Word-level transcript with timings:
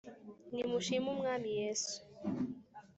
Nimushim' 0.53 1.09
Umwami 1.13 1.49
Yesu: 1.59 1.95